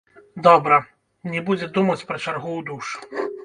Добра, 0.47 0.77
не 1.33 1.43
будзе 1.49 1.69
думаць 1.77 2.01
пра 2.11 2.17
чаргу 2.27 2.59
ў 2.61 2.69
душ. 2.71 2.87